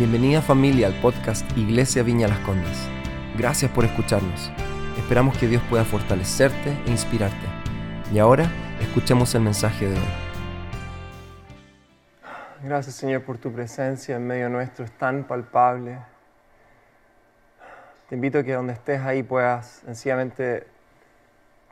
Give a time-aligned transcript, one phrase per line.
[0.00, 2.88] Bienvenida familia al podcast Iglesia Viña Las Condes.
[3.36, 4.50] Gracias por escucharnos.
[4.96, 7.46] Esperamos que Dios pueda fortalecerte e inspirarte.
[8.10, 8.50] Y ahora
[8.80, 10.08] escuchemos el mensaje de hoy.
[12.64, 15.98] Gracias Señor por tu presencia en medio nuestro, es tan palpable.
[18.08, 20.66] Te invito a que donde estés ahí puedas sencillamente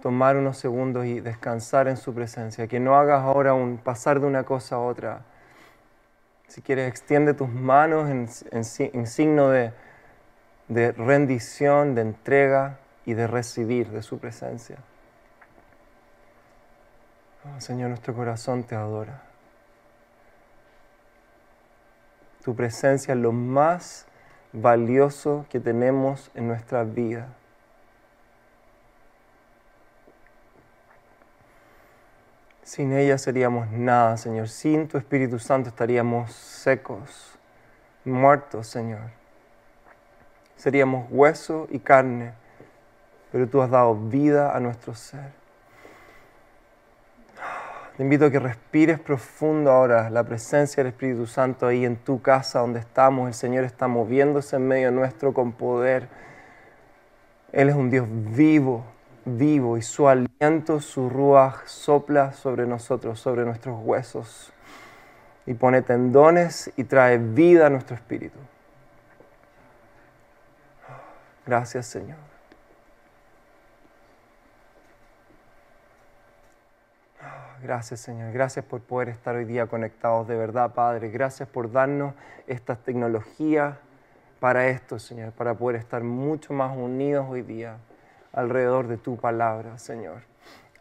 [0.02, 4.26] tomar unos segundos y descansar en su presencia, que no hagas ahora un pasar de
[4.26, 5.22] una cosa a otra.
[6.48, 9.72] Si quieres, extiende tus manos en, signo de,
[10.68, 14.78] de rendición, de entrega y de recibir de su presencia.
[17.44, 19.22] Oh, Señor, nuestro corazón te adora.
[22.42, 24.06] Tu presencia es lo más
[24.52, 27.28] valioso que tenemos en nuestra vida.
[32.68, 34.46] Sin ella seríamos nada, Señor.
[34.46, 37.38] Sin tu Espíritu Santo estaríamos secos,
[38.04, 39.10] muertos, Señor.
[40.54, 42.34] Seríamos hueso y carne,
[43.32, 45.32] pero tú has dado vida a nuestro ser.
[47.96, 52.20] Te invito a que respires profundo ahora la presencia del Espíritu Santo ahí en tu
[52.20, 53.28] casa donde estamos.
[53.28, 56.10] El Señor está moviéndose en medio nuestro con poder.
[57.50, 58.84] Él es un Dios vivo,
[59.24, 64.52] vivo y su aliento, su ruaj sopla sobre nosotros, sobre nuestros huesos
[65.46, 68.38] y pone tendones y trae vida a nuestro espíritu.
[71.46, 72.18] Gracias Señor.
[77.62, 82.14] Gracias Señor, gracias por poder estar hoy día conectados de verdad Padre, gracias por darnos
[82.46, 83.76] estas tecnologías
[84.38, 87.78] para esto Señor, para poder estar mucho más unidos hoy día
[88.32, 90.22] alrededor de tu palabra, Señor.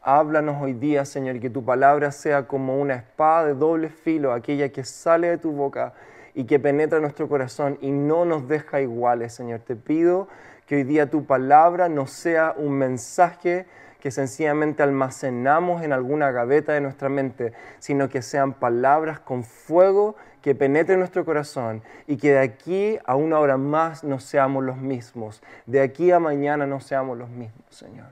[0.01, 4.31] Háblanos hoy día, Señor, y que tu palabra sea como una espada de doble filo,
[4.31, 5.93] aquella que sale de tu boca
[6.33, 9.61] y que penetra nuestro corazón y no nos deja iguales, Señor.
[9.61, 10.27] Te pido
[10.65, 13.65] que hoy día tu palabra no sea un mensaje
[13.99, 20.15] que sencillamente almacenamos en alguna gaveta de nuestra mente, sino que sean palabras con fuego
[20.41, 24.77] que penetren nuestro corazón y que de aquí a una hora más no seamos los
[24.77, 28.07] mismos, de aquí a mañana no seamos los mismos, Señor.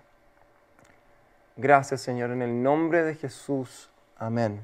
[1.58, 3.90] Gracias, Señor, en el nombre de Jesús.
[4.18, 4.60] Amén.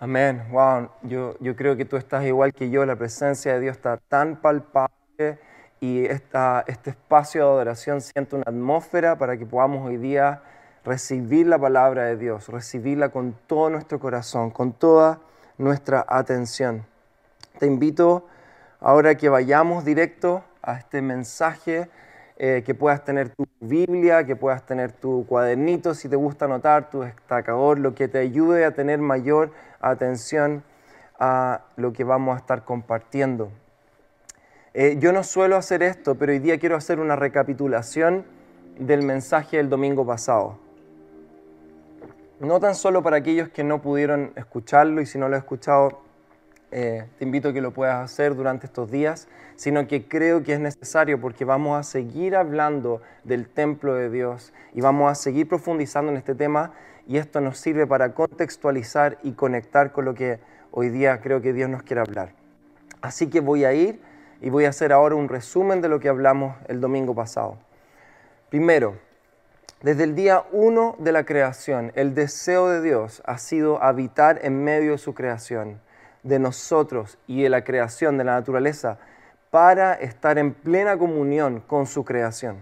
[0.00, 0.44] Amén.
[0.50, 3.96] Wow, yo, yo creo que tú estás igual que yo, la presencia de Dios está
[3.96, 5.38] tan palpable
[5.80, 10.42] y este espacio de adoración siente una atmósfera para que podamos hoy día
[10.84, 15.20] recibir la palabra de Dios, recibirla con todo nuestro corazón, con toda
[15.58, 16.86] nuestra atención.
[17.58, 18.26] Te invito
[18.80, 21.88] ahora que vayamos directo a este mensaje,
[22.38, 26.88] eh, que puedas tener tu Biblia, que puedas tener tu cuadernito, si te gusta anotar,
[26.90, 30.62] tu destacador, lo que te ayude a tener mayor atención
[31.18, 33.50] a lo que vamos a estar compartiendo.
[34.74, 38.24] Eh, yo no suelo hacer esto, pero hoy día quiero hacer una recapitulación
[38.78, 40.58] del mensaje del domingo pasado.
[42.40, 46.02] No tan solo para aquellos que no pudieron escucharlo y si no lo has escuchado,
[46.70, 49.26] eh, te invito a que lo puedas hacer durante estos días,
[49.56, 54.52] sino que creo que es necesario porque vamos a seguir hablando del templo de Dios
[54.74, 56.72] y vamos a seguir profundizando en este tema
[57.08, 60.38] y esto nos sirve para contextualizar y conectar con lo que
[60.70, 62.34] hoy día creo que Dios nos quiere hablar.
[63.00, 63.98] Así que voy a ir
[64.40, 67.58] y voy a hacer ahora un resumen de lo que hablamos el domingo pasado.
[68.50, 68.96] Primero,
[69.82, 74.64] desde el día uno de la creación, el deseo de Dios ha sido habitar en
[74.64, 75.80] medio de su creación,
[76.22, 78.98] de nosotros y de la creación de la naturaleza,
[79.50, 82.58] para estar en plena comunión con su creación.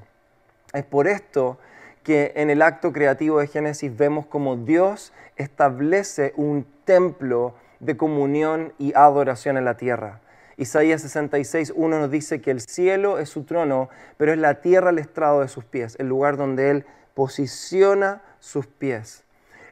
[0.72, 1.59] Es por esto
[2.03, 8.72] que en el acto creativo de Génesis vemos como Dios establece un templo de comunión
[8.78, 10.20] y adoración en la tierra.
[10.59, 14.91] Isaías 66, 1 nos dice que el cielo es su trono, pero es la tierra
[14.91, 19.25] el estrado de sus pies, el lugar donde Él posiciona sus pies.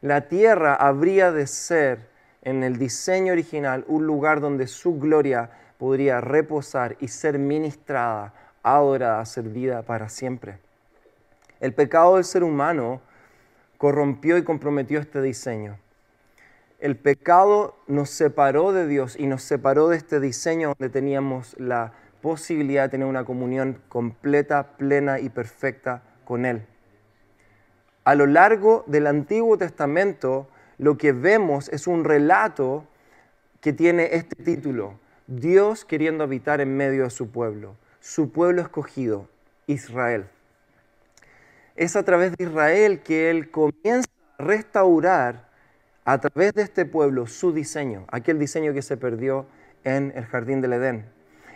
[0.02, 2.10] La tierra habría de ser,
[2.42, 9.24] en el diseño original, un lugar donde su gloria podría reposar y ser ministrada, adorada,
[9.24, 10.58] servida para siempre.
[11.60, 13.00] El pecado del ser humano
[13.78, 15.78] corrompió y comprometió este diseño
[16.84, 21.94] el pecado nos separó de Dios y nos separó de este diseño donde teníamos la
[22.20, 26.66] posibilidad de tener una comunión completa, plena y perfecta con Él.
[28.04, 30.46] A lo largo del Antiguo Testamento,
[30.76, 32.84] lo que vemos es un relato
[33.62, 39.26] que tiene este título, Dios queriendo habitar en medio de su pueblo, su pueblo escogido,
[39.66, 40.26] Israel.
[41.76, 45.53] Es a través de Israel que Él comienza a restaurar
[46.04, 49.46] a través de este pueblo su diseño, aquel diseño que se perdió
[49.84, 51.06] en el jardín del Edén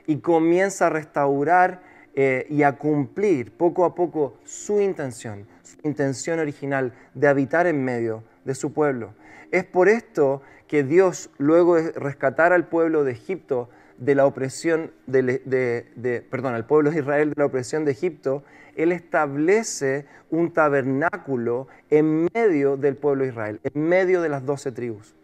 [0.07, 1.83] y comienza a restaurar
[2.15, 7.85] eh, y a cumplir poco a poco su intención, su intención original de habitar en
[7.85, 9.15] medio de su pueblo.
[9.53, 13.69] Es por esto que Dios, luego de rescatar al pueblo de Egipto
[13.99, 18.45] de la opresión, de, perdón, al pueblo de Israel de la opresión de Egipto,
[18.77, 24.73] Él establece un tabernáculo en medio del pueblo de Israel, en medio de las doce
[24.73, 25.15] tribus.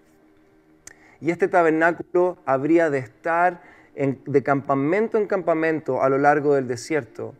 [1.21, 3.63] Y este tabernáculo habría de estar
[3.95, 7.35] de campamento en campamento a lo largo del desierto.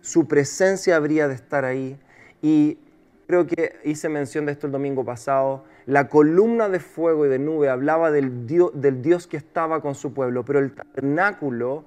[0.00, 1.98] Su presencia habría de estar ahí.
[2.42, 2.78] Y
[3.30, 5.62] creo que hice mención de esto el domingo pasado.
[5.86, 9.94] La columna de fuego y de nube hablaba del Dios, del Dios que estaba con
[9.94, 11.84] su pueblo, pero el tabernáculo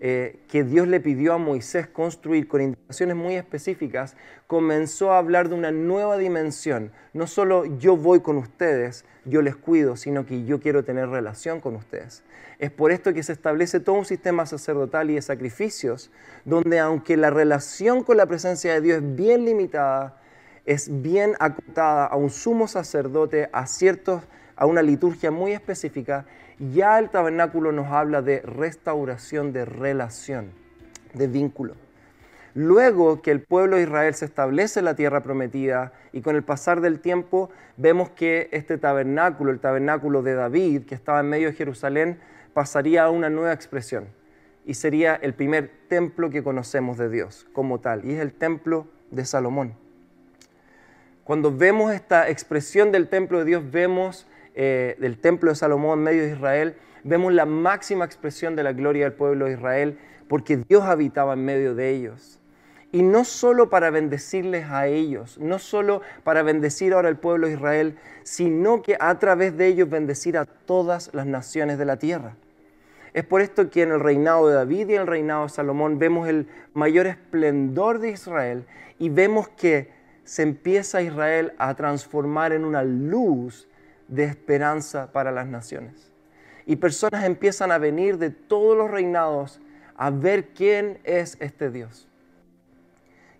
[0.00, 4.16] eh, que Dios le pidió a Moisés construir con indicaciones muy específicas,
[4.46, 6.92] comenzó a hablar de una nueva dimensión.
[7.14, 11.60] No solo yo voy con ustedes, yo les cuido, sino que yo quiero tener relación
[11.60, 12.22] con ustedes.
[12.58, 16.10] Es por esto que se establece todo un sistema sacerdotal y de sacrificios,
[16.44, 20.18] donde aunque la relación con la presencia de Dios es bien limitada,
[20.66, 24.22] es bien acotada a un sumo sacerdote, a ciertos,
[24.56, 26.26] a una liturgia muy específica,
[26.58, 30.52] ya el tabernáculo nos habla de restauración de relación,
[31.14, 31.74] de vínculo.
[32.54, 36.42] Luego que el pueblo de Israel se establece en la tierra prometida y con el
[36.42, 41.48] pasar del tiempo vemos que este tabernáculo, el tabernáculo de David, que estaba en medio
[41.48, 42.20] de Jerusalén,
[42.52, 44.08] pasaría a una nueva expresión
[44.66, 48.86] y sería el primer templo que conocemos de Dios como tal, y es el templo
[49.10, 49.81] de Salomón.
[51.24, 56.04] Cuando vemos esta expresión del templo de Dios, vemos eh, del templo de Salomón en
[56.04, 56.74] medio de Israel,
[57.04, 61.44] vemos la máxima expresión de la gloria del pueblo de Israel, porque Dios habitaba en
[61.44, 62.40] medio de ellos.
[62.90, 67.54] Y no solo para bendecirles a ellos, no solo para bendecir ahora al pueblo de
[67.54, 72.34] Israel, sino que a través de ellos bendecir a todas las naciones de la tierra.
[73.14, 75.98] Es por esto que en el reinado de David y en el reinado de Salomón
[75.98, 78.64] vemos el mayor esplendor de Israel
[78.98, 83.68] y vemos que se empieza Israel a transformar en una luz
[84.08, 86.12] de esperanza para las naciones.
[86.66, 89.60] Y personas empiezan a venir de todos los reinados
[89.96, 92.08] a ver quién es este Dios.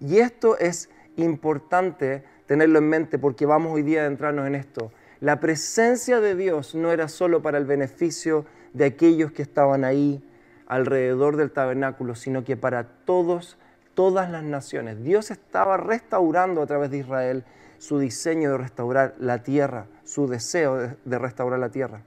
[0.01, 4.93] Y esto es importante tenerlo en mente porque vamos hoy día a adentrarnos en esto.
[5.21, 10.25] La presencia de Dios no era solo para el beneficio de aquellos que estaban ahí
[10.67, 13.59] alrededor del tabernáculo, sino que para todos,
[13.95, 15.03] todas las naciones.
[15.03, 17.45] Dios estaba restaurando a través de Israel
[17.79, 22.03] su diseño de restaurar la tierra, su deseo de, restaurar la tierra.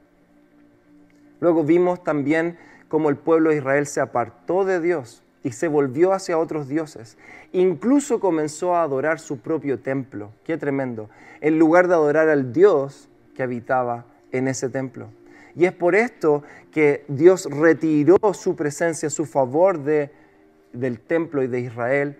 [1.41, 6.13] Luego vimos también cómo el pueblo de Israel se apartó de Dios y se volvió
[6.13, 7.17] hacia otros dioses.
[7.51, 10.31] Incluso comenzó a adorar su propio templo.
[10.43, 11.09] Qué tremendo.
[11.41, 15.09] En lugar de adorar al Dios que habitaba en ese templo.
[15.55, 20.09] Y es por esto que Dios retiró su presencia, su favor de,
[20.75, 22.17] del templo y de Israel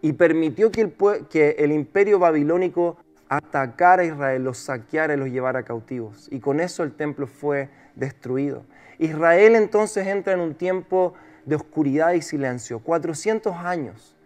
[0.00, 0.94] y permitió que el,
[1.28, 2.96] que el imperio babilónico
[3.28, 6.28] atacara a Israel, los saqueara y los llevara cautivos.
[6.30, 8.64] Y con eso el templo fue destruido.
[8.98, 11.14] Israel entonces entra en un tiempo
[11.44, 14.16] de oscuridad y silencio, 400 años,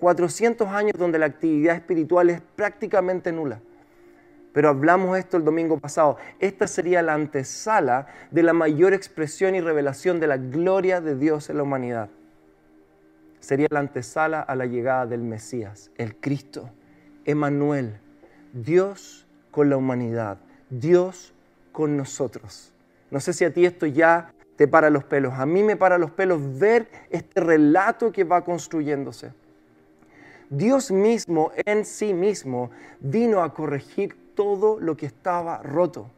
[0.00, 3.60] 400 años donde la actividad espiritual es prácticamente nula.
[4.52, 6.16] Pero hablamos esto el domingo pasado.
[6.40, 11.50] Esta sería la antesala de la mayor expresión y revelación de la gloria de Dios
[11.50, 12.08] en la humanidad
[13.48, 16.68] sería la antesala a la llegada del Mesías, el Cristo,
[17.24, 17.98] Emanuel,
[18.52, 20.36] Dios con la humanidad,
[20.68, 21.32] Dios
[21.72, 22.74] con nosotros.
[23.10, 25.96] No sé si a ti esto ya te para los pelos, a mí me para
[25.96, 29.32] los pelos ver este relato que va construyéndose.
[30.50, 36.10] Dios mismo en sí mismo vino a corregir todo lo que estaba roto.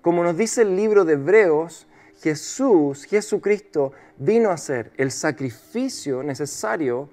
[0.00, 1.86] Como nos dice el libro de Hebreos,
[2.24, 7.10] Jesús, Jesucristo, vino a ser el sacrificio necesario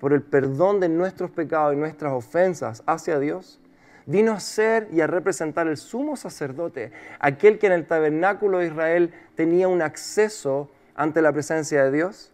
[0.00, 3.60] por el perdón de nuestros pecados y nuestras ofensas hacia Dios.
[4.06, 8.68] Vino a ser y a representar el sumo sacerdote, aquel que en el tabernáculo de
[8.68, 12.32] Israel tenía un acceso ante la presencia de Dios,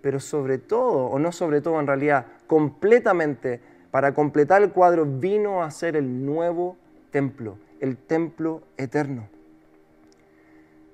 [0.00, 5.62] pero sobre todo, o no sobre todo en realidad, completamente, para completar el cuadro, vino
[5.62, 6.78] a ser el nuevo
[7.10, 9.28] templo, el templo eterno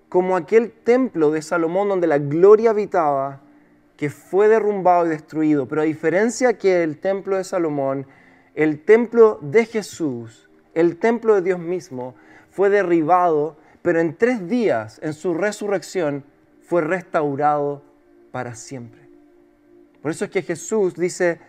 [0.09, 3.41] como aquel templo de Salomón donde la gloria habitaba,
[3.97, 5.67] que fue derrumbado y destruido.
[5.67, 8.07] Pero a diferencia que el templo de Salomón,
[8.55, 12.15] el templo de Jesús, el templo de Dios mismo,
[12.50, 16.25] fue derribado, pero en tres días, en su resurrección,
[16.62, 17.83] fue restaurado
[18.31, 19.00] para siempre.
[20.00, 21.41] Por eso es que Jesús dice,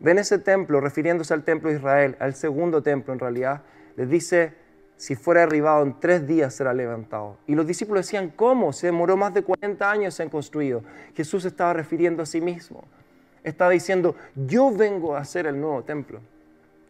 [0.00, 3.62] ven ese templo, refiriéndose al templo de Israel, al segundo templo en realidad,
[3.96, 4.52] les dice,
[4.96, 7.36] si fuera derribado en tres días será levantado.
[7.46, 8.72] Y los discípulos decían, ¿cómo?
[8.72, 10.82] Se demoró más de 40 años en construido.
[11.14, 12.84] Jesús estaba refiriendo a sí mismo.
[13.44, 16.20] Estaba diciendo, yo vengo a hacer el nuevo templo.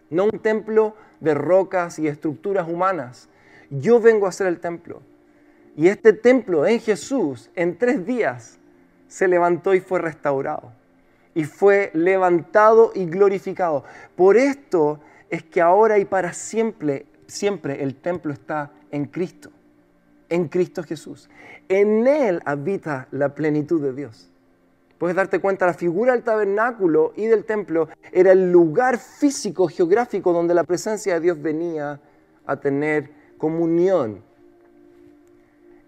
[0.09, 3.29] No un templo de rocas y estructuras humanas.
[3.71, 5.03] Yo vengo a hacer el templo.
[5.77, 8.59] Y este templo en Jesús, en tres días,
[9.09, 10.73] se levantó y fue restaurado.
[11.35, 13.85] Y fue levantado y glorificado.
[14.15, 19.51] Por esto es que ahora y para siempre siempre el templo está en Cristo,
[20.29, 21.29] en Cristo Jesús.
[21.69, 24.31] En Él habita la plenitud de Dios.
[24.99, 30.33] Puedes darte cuenta, la figura del tabernáculo y del templo era el lugar físico, geográfico,
[30.33, 32.01] donde la presencia de Dios venía
[32.47, 34.23] a tener comunión.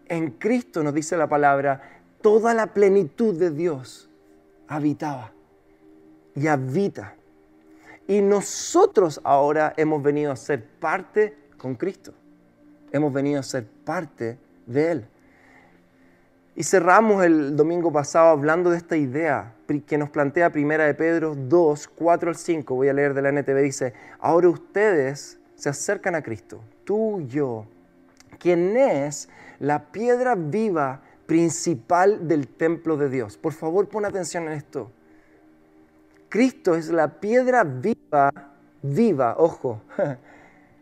[0.09, 4.11] En Cristo, nos dice la palabra, toda la plenitud de Dios
[4.67, 5.33] habitaba
[6.35, 7.15] y habita.
[8.09, 12.15] Y nosotros ahora hemos venido a ser parte con Cristo.
[12.91, 15.07] Hemos venido a ser parte de Él.
[16.57, 19.55] Y cerramos el domingo pasado hablando de esta idea
[19.87, 22.75] que nos plantea Primera de Pedro 2, 4 al 5.
[22.75, 23.63] Voy a leer de la NTV.
[23.63, 27.67] Dice, ahora ustedes se acercan a Cristo, tú y yo,
[28.39, 33.37] quien es la piedra viva principal del templo de Dios.
[33.37, 34.91] Por favor, pon atención en esto.
[36.29, 38.31] Cristo es la piedra viva,
[38.83, 39.83] viva, ojo.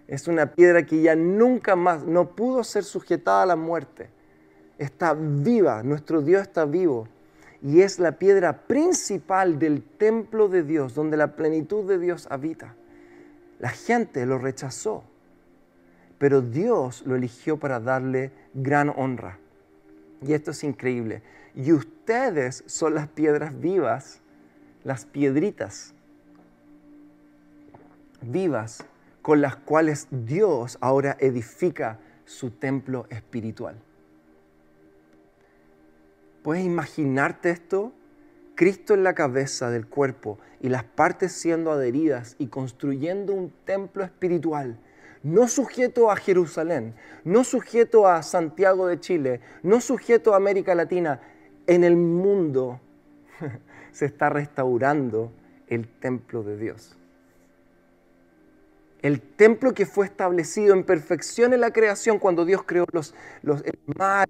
[0.09, 4.09] Es una piedra que ya nunca más, no pudo ser sujetada a la muerte.
[4.79, 7.09] Está viva, nuestro Dios está vivo.
[7.61, 12.77] Y es la piedra principal del templo de Dios, donde la plenitud de Dios habita.
[13.59, 15.03] La gente lo rechazó,
[16.19, 19.41] pero Dios lo eligió para darle gran honra.
[20.23, 21.23] Y esto es increíble.
[21.57, 24.21] Y ustedes son las piedras vivas
[24.87, 25.95] las piedritas
[28.23, 28.85] vivas
[29.21, 33.75] con las cuales Dios ahora edifica su templo espiritual.
[36.45, 37.93] ¿Puedes imaginarte esto?
[38.55, 44.05] Cristo en la cabeza del cuerpo y las partes siendo adheridas y construyendo un templo
[44.05, 44.79] espiritual,
[45.25, 51.21] no sujeto a Jerusalén, no sujeto a Santiago de Chile, no sujeto a América Latina,
[51.67, 52.81] en el mundo
[53.97, 55.33] se está restaurando
[55.69, 56.95] el templo de Dios.
[59.01, 63.79] El templo que fue establecido en perfección en la creación cuando Dios creó los, el
[63.97, 64.29] mar,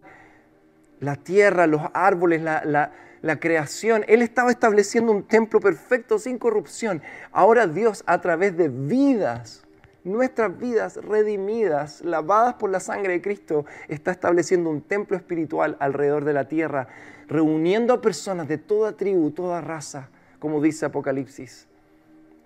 [1.01, 2.93] la tierra, los árboles, la,
[3.23, 4.05] la creación.
[4.07, 7.03] Él estaba estableciendo un templo perfecto sin corrupción.
[7.33, 9.65] Ahora Dios a través de vidas,
[10.05, 16.25] nuestras vidas redimidas, lavadas por la sangre de Cristo, está estableciendo un templo espiritual alrededor
[16.25, 16.87] de la tierra
[17.29, 21.67] reuniendo a personas de toda tribu, toda raza, como dice Apocalipsis.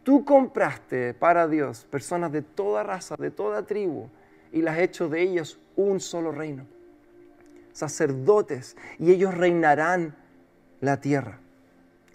[0.03, 4.09] Tú compraste para Dios personas de toda raza, de toda tribu,
[4.53, 6.67] y las has hecho de ellos un solo reino.
[7.73, 10.17] Sacerdotes, y ellos reinarán
[10.81, 11.39] la tierra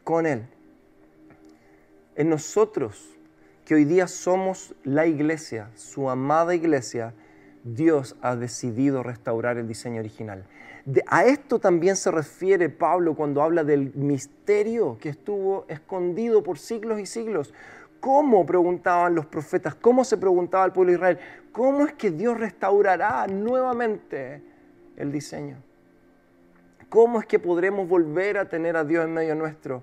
[0.04, 0.48] con Él.
[2.16, 3.10] En nosotros,
[3.64, 7.14] que hoy día somos la iglesia, su amada iglesia,
[7.64, 10.46] Dios ha decidido restaurar el diseño original
[11.08, 17.00] a esto también se refiere Pablo cuando habla del misterio que estuvo escondido por siglos
[17.00, 17.54] y siglos.
[18.00, 19.74] ¿Cómo preguntaban los profetas?
[19.74, 21.20] ¿Cómo se preguntaba el pueblo de Israel?
[21.52, 24.44] ¿Cómo es que Dios restaurará nuevamente
[24.96, 25.58] el diseño?
[26.90, 29.82] ¿Cómo es que podremos volver a tener a Dios en medio nuestro?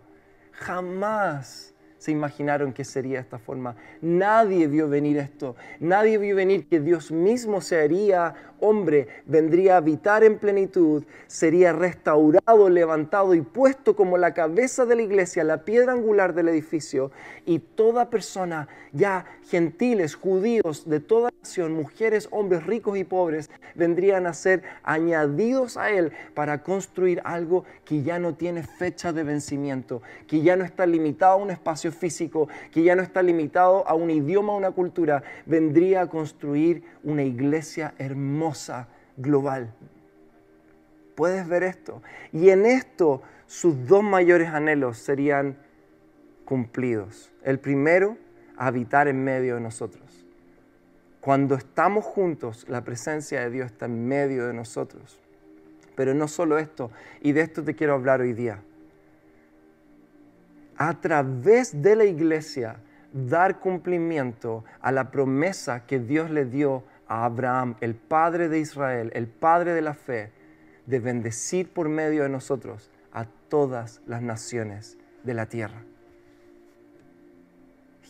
[0.52, 3.76] Jamás se imaginaron que sería esta forma.
[4.00, 5.54] Nadie vio venir esto.
[5.78, 11.72] Nadie vio venir que Dios mismo se haría hombre, vendría a habitar en plenitud, sería
[11.72, 17.10] restaurado, levantado y puesto como la cabeza de la iglesia, la piedra angular del edificio.
[17.44, 24.26] Y toda persona, ya gentiles, judíos, de toda nación, mujeres, hombres, ricos y pobres, vendrían
[24.26, 30.02] a ser añadidos a Él para construir algo que ya no tiene fecha de vencimiento,
[30.28, 33.94] que ya no está limitado a un espacio físico, que ya no está limitado a
[33.94, 38.51] un idioma, a una cultura, vendría a construir una iglesia hermosa,
[39.16, 39.72] global.
[41.14, 42.02] ¿Puedes ver esto?
[42.32, 45.58] Y en esto sus dos mayores anhelos serían
[46.44, 47.30] cumplidos.
[47.42, 48.16] El primero,
[48.56, 50.26] habitar en medio de nosotros.
[51.20, 55.20] Cuando estamos juntos, la presencia de Dios está en medio de nosotros.
[55.94, 56.90] Pero no solo esto,
[57.20, 58.60] y de esto te quiero hablar hoy día
[60.76, 62.76] a través de la iglesia
[63.12, 66.82] dar cumplimiento a la promesa que Dios le dio
[67.12, 70.30] Abraham, el padre de Israel, el padre de la fe,
[70.86, 75.84] de bendecir por medio de nosotros a todas las naciones de la tierra.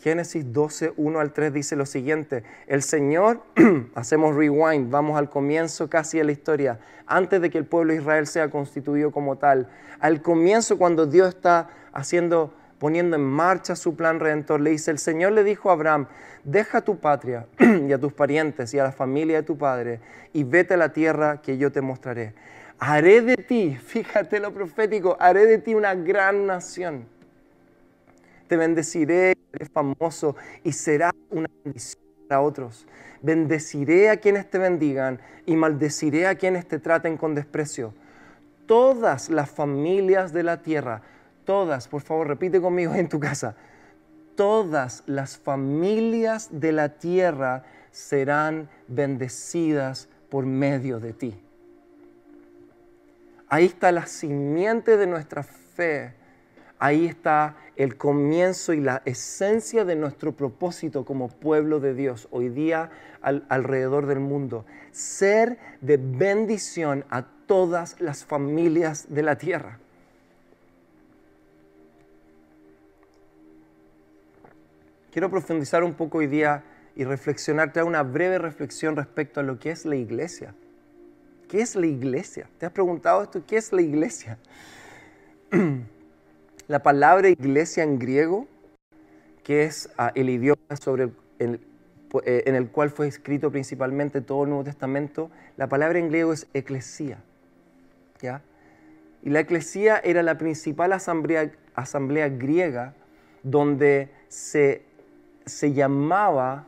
[0.02, 3.44] Génesis 12, 1 al 3 dice lo siguiente, el Señor,
[3.94, 8.00] hacemos rewind, vamos al comienzo casi de la historia, antes de que el pueblo de
[8.00, 9.68] Israel sea constituido como tal,
[10.00, 12.52] al comienzo cuando Dios está haciendo,
[12.82, 16.08] poniendo en marcha su plan redentor, le dice, el Señor le dijo a Abraham,
[16.42, 17.46] deja tu patria
[17.88, 20.00] y a tus parientes y a la familia de tu padre
[20.32, 22.34] y vete a la tierra que yo te mostraré.
[22.80, 27.06] Haré de ti, fíjate lo profético, haré de ti una gran nación
[28.52, 32.86] te bendeciré, eres famoso y será una bendición para otros.
[33.22, 37.94] Bendeciré a quienes te bendigan y maldeciré a quienes te traten con desprecio.
[38.66, 41.00] Todas las familias de la tierra,
[41.44, 43.56] todas, por favor, repite conmigo en tu casa,
[44.36, 51.40] todas las familias de la tierra serán bendecidas por medio de ti.
[53.48, 56.14] Ahí está la simiente de nuestra fe
[56.82, 62.48] Ahí está el comienzo y la esencia de nuestro propósito como pueblo de Dios hoy
[62.48, 64.66] día alrededor del mundo.
[64.90, 69.78] Ser de bendición a todas las familias de la tierra.
[75.12, 76.64] Quiero profundizar un poco hoy día
[76.96, 80.54] y reflexionar, traer una breve reflexión respecto a lo que es la iglesia.
[81.48, 82.48] ¿Qué es la iglesia?
[82.56, 83.44] ¿Te has preguntado esto?
[83.46, 84.38] ¿Qué es la iglesia?
[86.68, 88.46] La palabra iglesia en griego,
[89.42, 91.60] que es ah, el idioma sobre el,
[92.24, 96.32] eh, en el cual fue escrito principalmente todo el Nuevo Testamento, la palabra en griego
[96.32, 97.18] es eclesía.
[98.20, 98.42] ¿ya?
[99.22, 102.94] Y la eclesía era la principal asamblea, asamblea griega
[103.42, 104.82] donde se,
[105.46, 106.66] se llamaba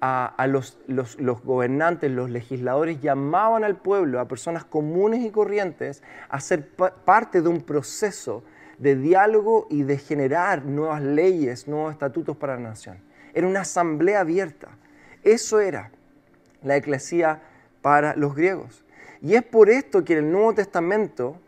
[0.00, 6.40] a, los, los, gobernantes, los legisladores, llamaban al pueblo, a personas comunes y corrientes, a
[6.40, 8.44] ser parte de un proceso
[8.78, 12.98] de diálogo y de generar nuevas leyes, nuevos estatutos para la nación.
[13.34, 14.68] Era una asamblea abierta.
[15.22, 15.90] Eso era
[16.62, 17.42] la eclesía
[17.82, 18.84] para los griegos.
[19.22, 21.40] Y es por esto que en el Nuevo Testamento,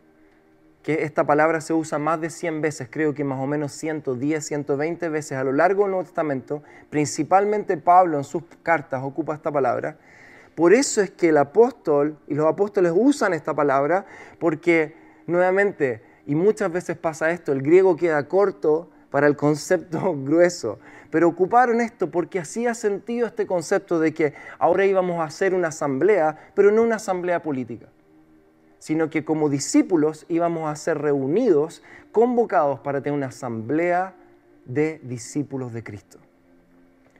[0.89, 4.43] que esta palabra se usa más de 100 veces, creo que más o menos 110,
[4.43, 9.51] 120 veces a lo largo del Nuevo Testamento, principalmente Pablo en sus cartas ocupa esta
[9.51, 9.99] palabra.
[10.55, 14.07] Por eso es que el apóstol y los apóstoles usan esta palabra,
[14.39, 14.95] porque
[15.27, 20.79] nuevamente y muchas veces pasa esto, el griego queda corto para el concepto grueso.
[21.11, 25.67] Pero ocuparon esto porque hacía sentido este concepto de que ahora íbamos a hacer una
[25.67, 27.89] asamblea, pero no una asamblea política,
[28.79, 34.15] sino que como discípulos íbamos a ser reunidos, convocados para tener una asamblea
[34.65, 36.17] de discípulos de Cristo,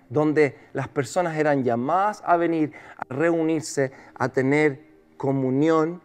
[0.10, 6.02] donde las personas eran llamadas a venir, a reunirse, a tener comunión,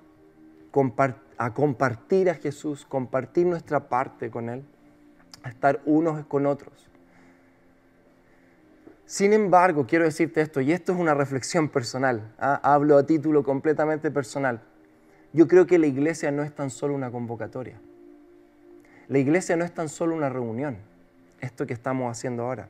[1.39, 4.65] a compartir a Jesús, compartir nuestra parte con Él,
[5.45, 6.91] a estar unos con otros.
[9.07, 12.59] Sin embargo, quiero decirte esto, y esto es una reflexión personal, ¿ah?
[12.63, 14.63] hablo a título completamente personal.
[15.35, 17.81] Yo creo que la iglesia no es tan solo una convocatoria.
[19.09, 20.77] La iglesia no es tan solo una reunión,
[21.41, 22.69] esto que estamos haciendo ahora,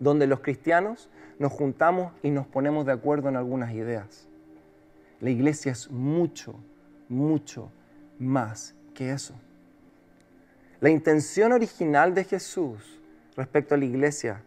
[0.00, 4.26] donde los cristianos nos juntamos y nos ponemos de acuerdo en algunas ideas.
[5.20, 6.54] La iglesia es mucho,
[7.10, 7.70] mucho
[8.18, 9.34] más que eso.
[10.80, 13.00] La intención original de Jesús
[13.36, 14.42] respecto a la iglesia,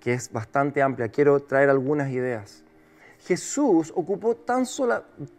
[0.00, 2.64] que es bastante amplia, quiero traer algunas ideas.
[3.26, 4.64] Jesús ocupó tan,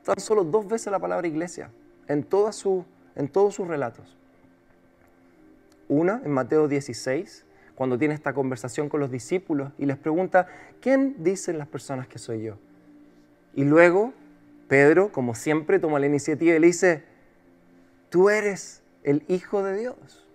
[0.04, 1.72] tan solo dos veces la palabra iglesia
[2.08, 4.18] en, su, en todos sus relatos.
[5.88, 10.48] Una en Mateo 16, cuando tiene esta conversación con los discípulos y les pregunta,
[10.82, 12.58] ¿quién dicen las personas que soy yo?
[13.56, 14.14] Y luego
[14.68, 17.04] Pedro, como siempre, toma la iniciativa y le dice,
[18.10, 20.28] tú eres el Hijo de Dios.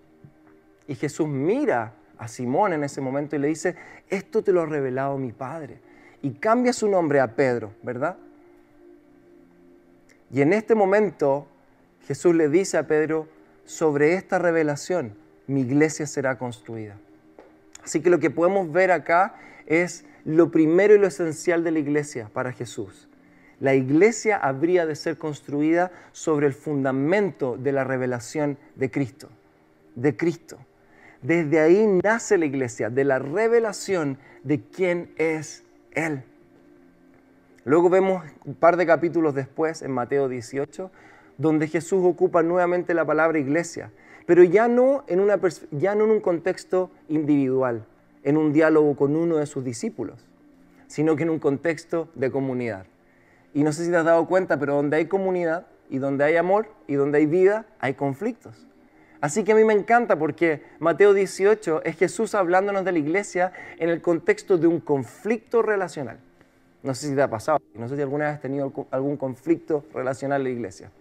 [0.87, 3.75] Y Jesús mira a Simón en ese momento y le dice,
[4.09, 5.79] esto te lo ha revelado mi Padre.
[6.25, 8.17] Y cambia su nombre a Pedro, ¿verdad?
[10.31, 11.45] Y en este momento
[12.07, 13.27] Jesús le dice a Pedro,
[13.65, 16.97] sobre esta revelación mi iglesia será construida.
[17.83, 19.35] Así que lo que podemos ver acá
[19.67, 23.07] es lo primero y lo esencial de la iglesia para Jesús
[23.59, 29.29] la iglesia habría de ser construida sobre el fundamento de la revelación de Cristo,
[29.95, 30.57] de Cristo.
[31.21, 35.63] Desde ahí nace la iglesia, de la revelación de quién es
[35.95, 36.23] Él.
[37.63, 40.91] Luego vemos un par de capítulos después, en Mateo 18,
[41.37, 43.91] donde Jesús ocupa nuevamente la palabra iglesia,
[44.27, 45.27] pero ya no en,
[45.71, 47.85] ya no en un contexto individual,
[48.23, 50.25] en un diálogo con uno de sus discípulos,
[50.87, 52.85] sino que en un contexto de comunidad.
[53.53, 56.35] Y no sé si te has dado cuenta, pero donde hay comunidad y donde hay
[56.35, 58.67] amor y donde hay vida, hay conflictos.
[59.25, 63.53] Así que a mí me encanta porque Mateo 18 es Jesús hablándonos de la iglesia
[63.79, 66.19] en el contexto de un conflicto relacional.
[66.83, 69.83] No sé si te ha pasado, no sé si alguna vez has tenido algún conflicto
[69.95, 70.91] relacional en la iglesia.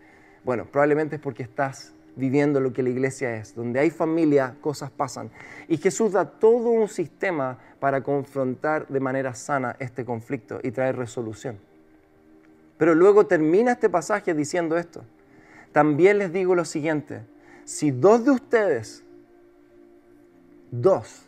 [0.42, 3.54] Bueno, probablemente es porque estás viviendo lo que la iglesia es.
[3.54, 5.30] Donde hay familia, cosas pasan.
[5.68, 10.96] Y Jesús da todo un sistema para confrontar de manera sana este conflicto y traer
[10.96, 11.58] resolución.
[12.78, 15.04] Pero luego termina este pasaje diciendo esto.
[15.72, 17.20] También les digo lo siguiente,
[17.64, 19.04] si dos de ustedes,
[20.70, 21.22] dos,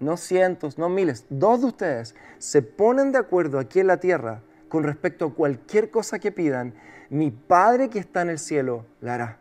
[0.00, 4.42] no cientos, no miles, dos de ustedes se ponen de acuerdo aquí en la tierra
[4.68, 6.74] con respecto a cualquier cosa que pidan,
[7.10, 9.38] mi Padre que está en el cielo la hará.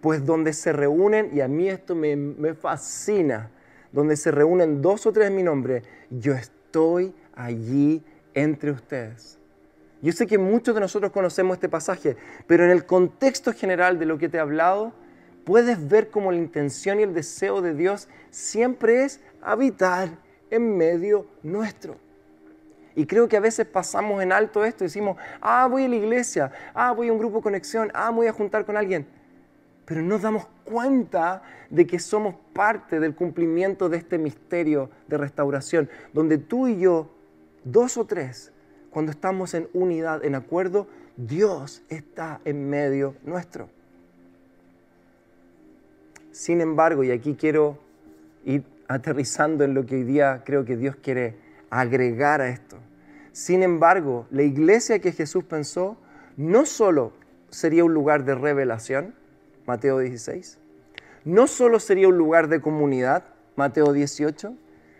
[0.00, 3.50] Pues donde se reúnen, y a mí esto me, fascina,
[3.90, 9.38] donde se reúnen dos o tres en mi nombre, yo estoy allí entre ustedes.
[10.04, 14.04] Yo sé que muchos de nosotros conocemos este pasaje, pero en el contexto general de
[14.04, 14.92] lo que te he hablado,
[15.46, 20.10] puedes ver cómo la intención y el deseo de Dios siempre es habitar
[20.50, 21.96] en medio nuestro.
[22.94, 26.52] Y creo que a veces pasamos en alto esto decimos, ah, voy a la iglesia,
[26.74, 29.06] ah, voy a un grupo de conexión, ah, voy a juntar con alguien.
[29.86, 35.88] Pero no damos cuenta de que somos parte del cumplimiento de este misterio de restauración,
[36.12, 37.08] donde tú y yo,
[37.64, 38.52] dos o tres,
[38.94, 43.68] cuando estamos en unidad, en acuerdo, Dios está en medio nuestro.
[46.30, 47.76] Sin embargo, y aquí quiero
[48.44, 51.34] ir aterrizando en lo que hoy día creo que Dios quiere
[51.70, 52.78] agregar a esto.
[53.32, 55.96] Sin embargo, la iglesia que Jesús pensó
[56.36, 57.12] no solo
[57.50, 59.12] sería un lugar de revelación,
[59.66, 60.56] Mateo 16,
[61.24, 63.24] no solo sería un lugar de comunidad,
[63.56, 64.54] Mateo 18,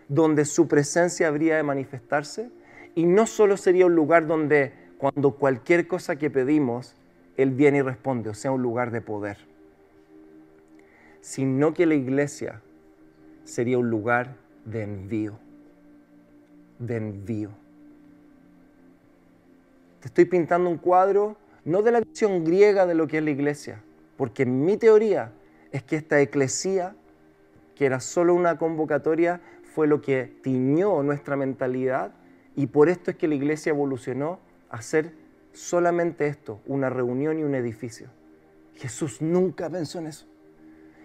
[0.08, 2.50] donde su presencia habría de manifestarse,
[2.94, 6.94] y no solo sería un lugar donde cuando cualquier cosa que pedimos,
[7.36, 9.38] Él viene y responde, o sea, un lugar de poder,
[11.20, 12.60] sino que la iglesia
[13.44, 15.38] sería un lugar de envío,
[16.78, 17.50] de envío.
[20.00, 23.30] Te estoy pintando un cuadro no de la visión griega de lo que es la
[23.30, 23.82] iglesia,
[24.16, 25.32] porque mi teoría
[25.72, 26.94] es que esta eclesía,
[27.74, 29.40] que era solo una convocatoria,
[29.74, 32.12] fue lo que tiñó nuestra mentalidad
[32.56, 34.38] y por esto es que la iglesia evolucionó
[34.70, 35.12] a ser
[35.52, 38.08] solamente esto, una reunión y un edificio.
[38.74, 40.26] Jesús nunca pensó en eso.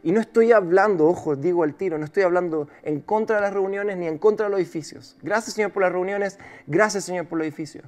[0.02, 3.54] Y no estoy hablando, ojo, digo al tiro, no estoy hablando en contra de las
[3.54, 5.18] reuniones ni en contra de los edificios.
[5.22, 7.86] Gracias Señor por las reuniones, gracias Señor por los edificios.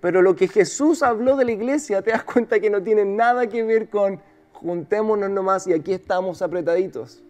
[0.00, 3.48] Pero lo que Jesús habló de la iglesia, te das cuenta que no tiene nada
[3.48, 4.20] que ver con
[4.52, 7.24] juntémonos nomás y aquí estamos apretaditos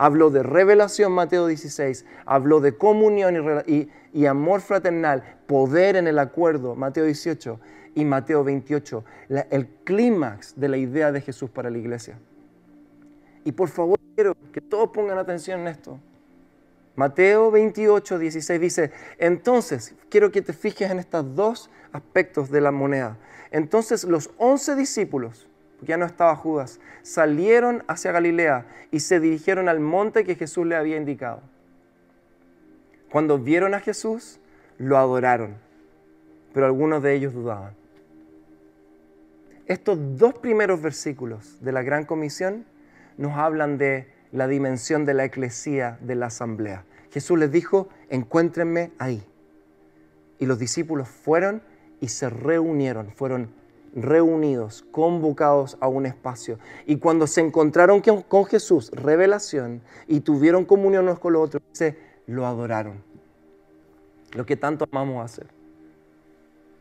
[0.00, 6.74] habló de revelación, Mateo 16, habló de comunión y, amor fraternal, poder en el acuerdo,
[6.74, 7.60] Mateo 18
[7.96, 9.04] y Mateo 28,
[9.50, 12.18] el clímax de la idea de Jesús para la iglesia.
[13.44, 16.00] Y por favor, quiero que todos pongan atención en esto.
[16.96, 22.70] Mateo 28, 16 dice, entonces, quiero que te fijes en estos dos aspectos de la
[22.70, 23.18] moneda.
[23.50, 25.49] Entonces los once discípulos
[25.82, 30.76] ya no estaba Judas, salieron hacia Galilea y se dirigieron al monte que Jesús le
[30.76, 31.40] había indicado.
[33.10, 34.38] Cuando vieron a Jesús,
[34.78, 35.56] lo adoraron,
[36.52, 37.74] pero algunos de ellos dudaban.
[39.66, 42.64] Estos dos primeros versículos de la Gran Comisión
[43.16, 46.84] nos hablan de la dimensión de la eclesía, de la asamblea.
[47.12, 49.22] Jesús les dijo, encuéntrenme ahí.
[50.38, 51.62] Y los discípulos fueron
[52.00, 53.50] y se reunieron, fueron
[53.94, 56.58] reunidos, convocados a un espacio.
[56.86, 61.98] Y cuando se encontraron con Jesús, revelación, y tuvieron comunión unos con los otros, se
[62.26, 63.02] lo adoraron.
[64.32, 65.48] Lo que tanto amamos hacer.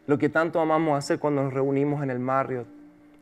[0.05, 2.67] Lo que tanto amamos hacer cuando nos reunimos en el Marriott.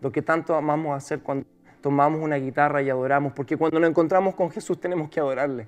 [0.02, 1.46] Lo que tanto amamos hacer cuando
[1.82, 3.34] tomamos una guitarra y adoramos.
[3.34, 5.68] Porque cuando nos encontramos con Jesús tenemos que adorarle.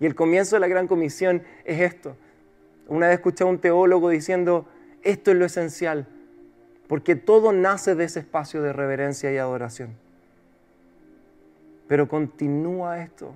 [0.00, 2.16] Y el comienzo de la gran comisión es esto.
[2.88, 4.66] Una vez escuché a un teólogo diciendo,
[5.02, 6.06] esto es lo esencial
[6.88, 9.94] porque todo nace de ese espacio de reverencia y adoración.
[11.88, 13.34] Pero continúa esto.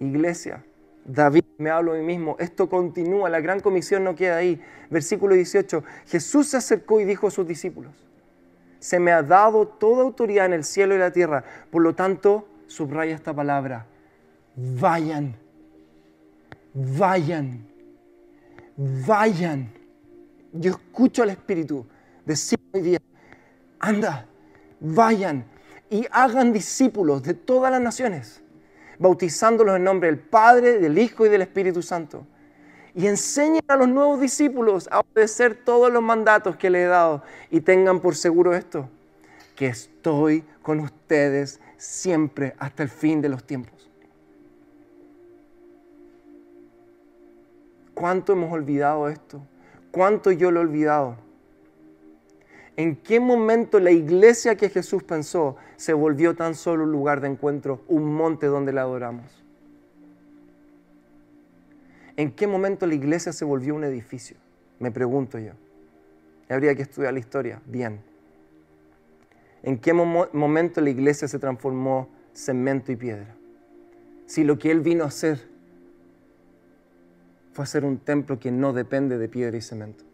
[0.00, 0.64] Iglesia,
[1.04, 4.60] David, me hablo a mí mismo, esto continúa, la gran comisión no queda ahí.
[4.90, 7.92] Versículo 18, Jesús se acercó y dijo a sus discípulos,
[8.78, 12.48] se me ha dado toda autoridad en el cielo y la tierra, por lo tanto,
[12.66, 13.86] subraya esta palabra,
[14.56, 15.36] vayan,
[16.74, 17.66] vayan,
[18.76, 19.72] vayan.
[20.52, 21.86] Yo escucho al Espíritu
[22.26, 22.98] decir hoy día,
[23.78, 24.26] anda,
[24.80, 25.46] vayan
[25.88, 28.42] y hagan discípulos de todas las naciones,
[28.98, 32.26] bautizándolos en nombre del Padre, del Hijo y del Espíritu Santo.
[32.94, 37.22] Y enseñen a los nuevos discípulos a obedecer todos los mandatos que les he dado.
[37.50, 38.88] Y tengan por seguro esto,
[39.54, 43.90] que estoy con ustedes siempre hasta el fin de los tiempos.
[47.92, 49.42] ¿Cuánto hemos olvidado esto?
[49.90, 51.25] ¿Cuánto yo lo he olvidado?
[52.76, 57.28] ¿En qué momento la iglesia que Jesús pensó se volvió tan solo un lugar de
[57.28, 59.42] encuentro, un monte donde la adoramos?
[62.16, 64.36] ¿En qué momento la iglesia se volvió un edificio?
[64.78, 65.52] Me pregunto yo.
[66.48, 68.00] Habría que estudiar la historia bien.
[69.62, 73.34] ¿En qué momento la iglesia se transformó cemento y piedra?
[74.26, 75.48] Si lo que Él vino a hacer
[77.52, 80.05] fue hacer un templo que no depende de piedra y cemento.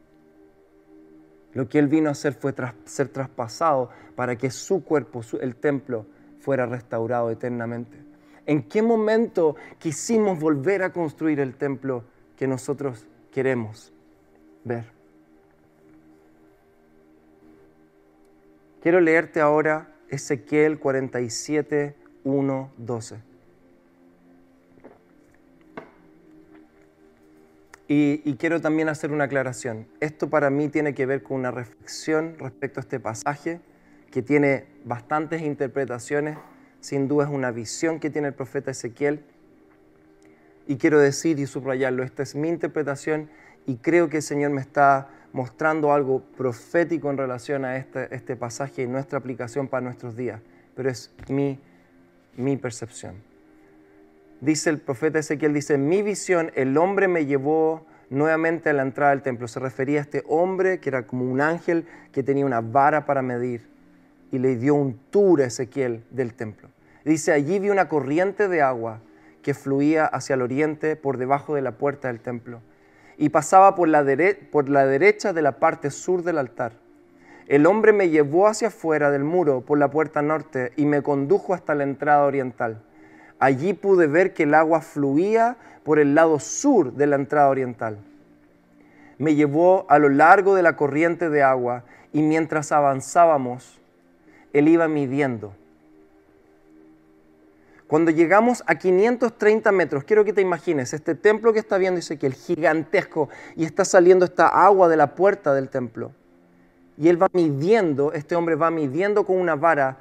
[1.55, 6.07] Lo que Él vino a hacer fue ser traspasado para que su cuerpo, el templo,
[6.41, 7.97] fuera restaurado eternamente.
[8.47, 12.05] ¿En qué momento quisimos volver a construir el templo
[12.37, 13.93] que nosotros queremos
[14.65, 14.85] ver?
[18.83, 23.32] Quiero leerte ahora Ezequiel 47, 1, 12.
[27.89, 29.87] Y, quiero también hacer una aclaración.
[30.01, 33.61] Esto para mí tiene que ver con una reflexión respecto a este pasaje
[34.11, 36.39] que tiene bastantes interpretaciones.
[36.81, 39.25] Sin duda es una visión que tiene el profeta Ezequiel.
[40.67, 43.29] Y quiero decir y subrayarlo, esta es mi interpretación
[43.67, 48.37] y creo que el Señor me está mostrando algo profético en relación a este, este
[48.37, 50.41] pasaje y nuestra aplicación para nuestros días.
[50.77, 51.59] Pero es mi,
[52.37, 53.32] mi percepción
[54.43, 59.13] dice el profeta Ezequiel, dice, mi visión, el hombre me llevó nuevamente a la entrada
[59.13, 59.49] del templo.
[59.49, 63.23] Se refería a este hombre que era como un ángel que tenía una vara para
[63.23, 63.67] medir
[64.31, 66.69] y le dio un tour a Ezequiel del templo.
[67.05, 69.01] Dice, allí vi una corriente de agua
[69.43, 72.61] que fluía hacia el oriente por debajo de la puerta del templo
[73.17, 74.05] y pasaba por la,
[74.51, 76.73] por la derecha de la parte sur del altar.
[77.47, 81.55] El hombre me llevó hacia afuera del muro por la puerta norte y me condujo
[81.55, 82.83] hasta la entrada oriental
[83.43, 87.99] Allí pude ver que el agua fluía por el lado sur de la entrada oriental.
[89.19, 93.81] Me llevó a lo largo de la corriente de agua y mientras avanzábamos,
[94.53, 95.53] él iba midiendo.
[97.89, 102.21] Cuando llegamos a 530 metros, quiero que te imagines, este templo que está viendo dice
[102.21, 106.13] que el gigantesco y está saliendo esta agua de la puerta del templo.
[106.97, 109.99] Y él va midiendo, este hombre va midiendo con una vara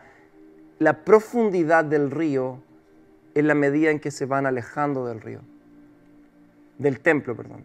[0.77, 2.61] la profundidad del río
[3.35, 5.41] en la medida en que se van alejando del río,
[6.77, 7.63] del templo, perdón.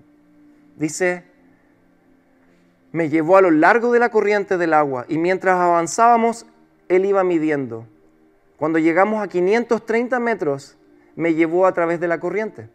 [0.76, 1.24] Dice,
[2.92, 6.46] me llevó a lo largo de la corriente del agua y mientras avanzábamos,
[6.88, 7.87] él iba midiendo.
[8.57, 10.76] Cuando llegamos a 530 metros,
[11.14, 12.68] me llevó a través de la corriente.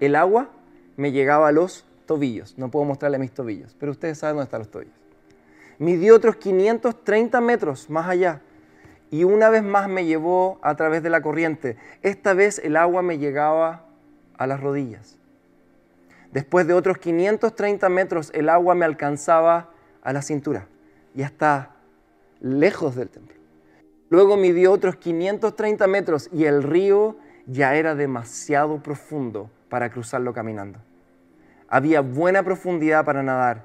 [0.00, 0.50] El agua
[0.96, 2.56] me llegaba a los tobillos.
[2.58, 4.94] No puedo mostrarle mis tobillos, pero ustedes saben dónde están los tobillos.
[5.78, 8.40] Midió otros 530 metros más allá
[9.10, 11.76] y una vez más me llevó a través de la corriente.
[12.02, 13.86] Esta vez el agua me llegaba
[14.36, 15.18] a las rodillas.
[16.32, 19.70] Después de otros 530 metros el agua me alcanzaba
[20.02, 20.66] a la cintura
[21.14, 21.74] y hasta
[22.40, 23.36] lejos del templo.
[24.10, 27.16] Luego midió otros 530 metros y el río
[27.46, 30.78] ya era demasiado profundo para cruzarlo caminando.
[31.68, 33.64] Había buena profundidad para nadar,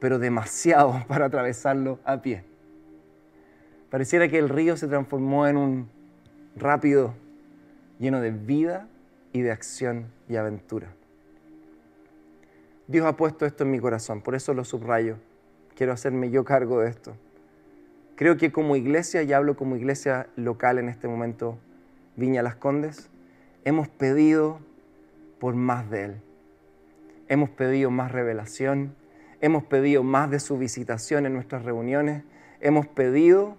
[0.00, 2.44] pero demasiado para atravesarlo a pie.
[3.90, 5.88] Pareciera que el río se transformó en un
[6.56, 7.14] rápido
[7.98, 8.88] lleno de vida
[9.32, 10.88] y de acción y aventura.
[12.88, 15.16] Dios ha puesto esto en mi corazón, por eso lo subrayo.
[15.74, 17.16] Quiero hacerme yo cargo de esto.
[18.16, 21.58] Creo que como iglesia, y hablo como iglesia local en este momento,
[22.16, 23.10] Viña Las Condes,
[23.64, 24.60] hemos pedido
[25.38, 26.16] por más de Él.
[27.28, 28.94] Hemos pedido más revelación,
[29.40, 32.22] hemos pedido más de su visitación en nuestras reuniones,
[32.60, 33.56] hemos pedido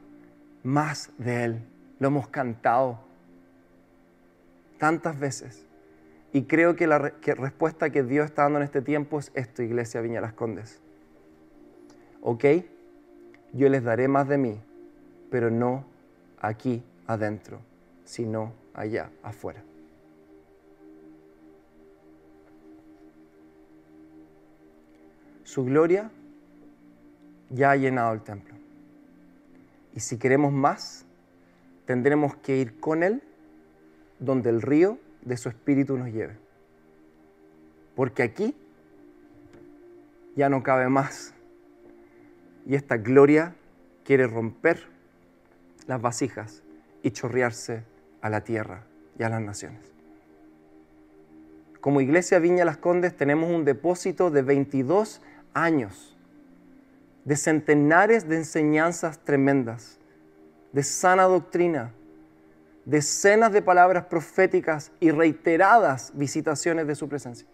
[0.63, 1.63] más de Él.
[1.99, 2.99] Lo hemos cantado
[4.77, 5.65] tantas veces.
[6.33, 10.01] Y creo que la respuesta que Dios está dando en este tiempo es esto, Iglesia
[10.01, 10.81] Viña Las Condes.
[12.21, 12.45] ¿Ok?
[13.53, 14.59] Yo les daré más de mí,
[15.31, 15.85] pero no
[16.39, 17.59] aquí adentro,
[18.03, 19.63] sino allá afuera.
[25.43, 26.11] Su gloria
[27.49, 28.56] ya ha llenado el templo.
[29.97, 31.07] Y si queremos más,
[31.87, 33.23] tendremos que ir con Él
[34.19, 36.37] donde el río de su espíritu nos lleve.
[37.95, 38.55] Porque aquí
[40.35, 41.33] ya no cabe más.
[42.67, 43.55] Y esta gloria
[44.03, 44.83] quiere romper
[45.87, 46.61] las vasijas
[47.01, 47.81] y chorrearse
[48.21, 48.83] a la tierra
[49.17, 49.81] y a las naciones.
[51.81, 55.23] Como Iglesia Viña Las Condes tenemos un depósito de 22
[55.55, 56.15] años
[57.27, 59.99] de centenares de enseñanzas tremendas,
[60.71, 61.91] de sana doctrina,
[62.85, 67.45] decenas de palabras proféticas y reiteradas visitaciones de su presencia.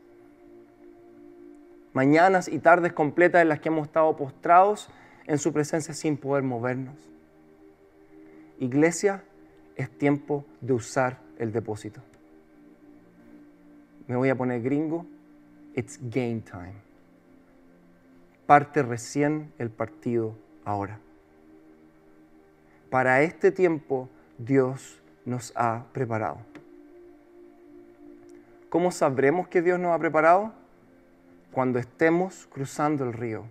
[1.92, 4.92] Mañanas y tardes completas en las que hemos estado postrados
[5.26, 7.10] en su presencia sin poder movernos.
[8.60, 9.24] Iglesia,
[9.76, 12.00] es tiempo de usar el depósito.
[14.06, 15.08] Me voy a poner gringo.
[15.74, 16.83] It's game time.
[18.54, 21.00] Parte recién el partido ahora.
[22.92, 26.38] Para este tiempo Dios nos ha preparado.
[28.70, 30.54] ¿Cómo sabremos que Dios nos ha preparado?
[31.52, 33.46] Cuando estemos cruzando el río,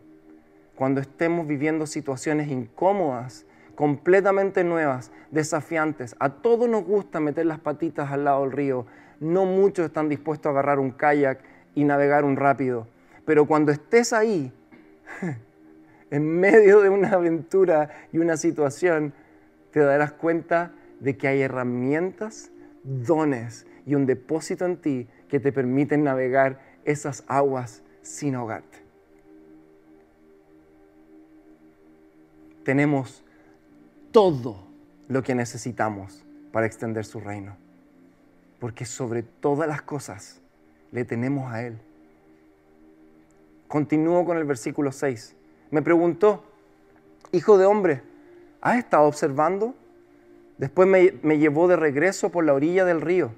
[0.76, 6.14] cuando estemos viviendo situaciones incómodas, completamente nuevas, desafiantes.
[6.20, 8.86] A todos nos gusta meter las patitas al lado del río.
[9.18, 11.40] No muchos están dispuestos a agarrar un kayak
[11.74, 12.86] y navegar un rápido.
[13.24, 14.52] Pero cuando estés ahí,
[16.10, 19.12] en medio de una aventura y una situación,
[19.70, 22.50] te darás cuenta de que hay herramientas,
[22.84, 28.78] dones y un depósito en ti que te permiten navegar esas aguas sin ahogarte.
[32.64, 33.24] Tenemos
[34.12, 34.68] todo
[35.08, 37.56] lo que necesitamos para extender su reino.
[38.60, 40.40] Porque sobre todas las cosas
[40.92, 41.78] le tenemos a Él.
[43.72, 45.34] Continúo con el versículo 6.
[45.70, 46.44] Me preguntó,
[47.32, 48.02] hijo de hombre,
[48.60, 49.74] ¿has estado observando?
[50.58, 53.32] Después me, me, llevó de regreso por la orilla del río.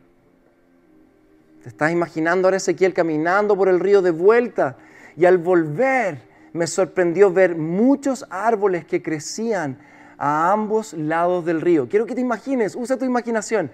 [1.62, 4.76] ¿Te estás imaginando ahora Ezequiel caminando por el río de vuelta?
[5.16, 9.78] Y al volver me sorprendió ver muchos árboles que crecían
[10.18, 11.88] a ambos lados del río.
[11.88, 13.70] Quiero que te imagines, usa tu imaginación.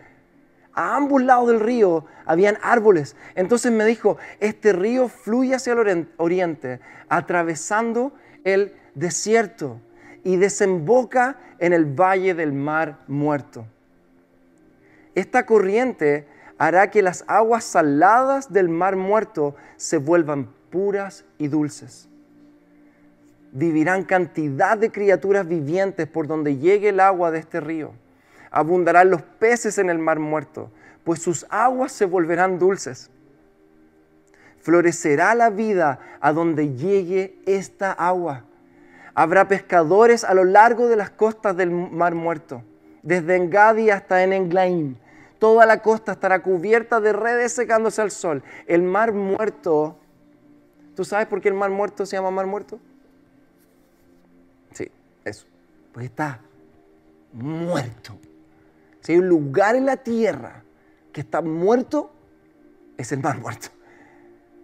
[0.73, 3.17] A ambos lados del río habían árboles.
[3.35, 8.13] Entonces me dijo, este río fluye hacia el oriente, atravesando
[8.45, 9.81] el desierto
[10.25, 13.67] y desemboca en el valle del mar muerto.
[15.15, 16.27] Esta corriente
[16.59, 22.11] hará que las aguas saladas del mar muerto se vuelvan puras y dulces
[23.53, 27.93] vivirán cantidad de criaturas vivientes por donde llegue el agua de este río.
[28.51, 30.71] Abundarán los peces en el mar muerto,
[31.05, 33.11] pues sus aguas se volverán dulces.
[34.61, 38.45] Florecerá la vida a donde llegue esta agua.
[39.15, 42.63] Habrá pescadores a lo largo de las costas del mar muerto,
[43.03, 44.99] desde Engadi hasta en.
[45.39, 48.43] Toda la costa estará cubierta de redes secándose al sol.
[48.67, 49.97] El mar muerto,
[50.95, 52.79] ¿tú sabes por qué el mar muerto se llama mar muerto?
[55.25, 55.47] Eso.
[55.93, 56.41] Porque está
[57.33, 58.19] muerto.
[59.01, 60.63] Si hay un lugar en la tierra
[61.13, 62.11] que está muerto,
[62.97, 63.69] es el mar muerto.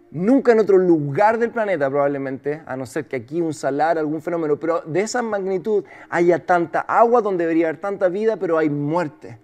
[0.09, 4.21] Nunca en otro lugar del planeta probablemente, a no ser que aquí un salar, algún
[4.21, 8.69] fenómeno, pero de esa magnitud haya tanta agua donde debería haber tanta vida, pero hay
[8.69, 9.37] muerte.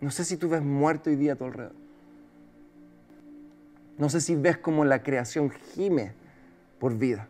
[0.00, 1.74] No sé si tú ves muerto hoy día a tu alrededor.
[3.98, 6.12] No sé si ves como la creación gime
[6.78, 7.28] por vida.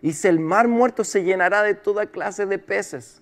[0.00, 3.20] Y si el mar muerto se llenará de toda clase de peces.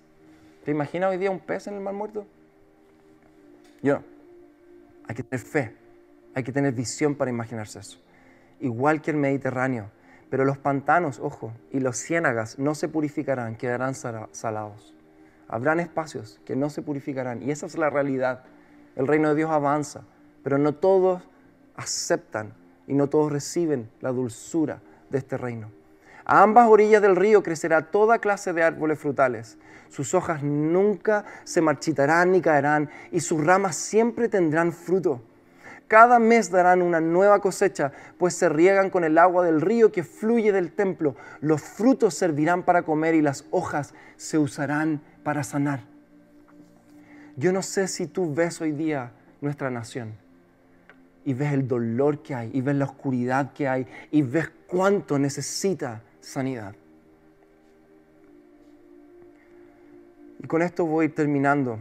[0.63, 2.27] ¿Te imaginas hoy día un pez en el mar muerto?
[3.81, 4.01] Yo.
[5.07, 5.75] Hay que tener fe,
[6.35, 7.99] hay que tener visión para imaginarse eso.
[8.59, 9.89] Igual que el Mediterráneo.
[10.29, 14.95] Pero los pantanos, ojo, y los ciénagas no se purificarán, quedarán salados.
[15.49, 17.43] Habrán espacios que no se purificarán.
[17.43, 18.45] Y esa es la realidad.
[18.95, 20.03] El reino de Dios avanza,
[20.41, 21.21] pero no todos
[21.75, 22.53] aceptan
[22.87, 25.69] y no todos reciben la dulzura de este reino.
[26.23, 29.57] A ambas orillas del río crecerá toda clase de árboles frutales.
[29.91, 35.21] Sus hojas nunca se marchitarán ni caerán y sus ramas siempre tendrán fruto.
[35.89, 40.05] Cada mes darán una nueva cosecha, pues se riegan con el agua del río que
[40.05, 41.17] fluye del templo.
[41.41, 45.81] Los frutos servirán para comer y las hojas se usarán para sanar.
[47.35, 50.13] Yo no sé si tú ves hoy día nuestra nación
[51.25, 55.19] y ves el dolor que hay y ves la oscuridad que hay y ves cuánto
[55.19, 56.75] necesita sanidad.
[60.41, 61.79] Y con esto voy terminando.